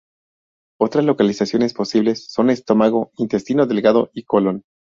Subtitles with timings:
[0.79, 4.63] Otras localizaciones posibles son estómago, intestino delgado y colon.